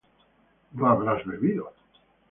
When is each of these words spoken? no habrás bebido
no 0.71 0.87
habrás 0.87 1.23
bebido 1.27 1.71